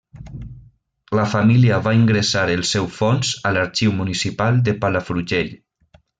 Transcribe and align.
La 1.19 1.25
família 1.33 1.77
va 1.87 1.93
ingressar 1.97 2.45
el 2.53 2.65
seu 2.71 2.87
fons 2.95 3.35
a 3.51 3.53
l'Arxiu 3.59 3.95
Municipal 4.01 4.59
de 4.71 4.77
Palafrugell. 4.87 5.55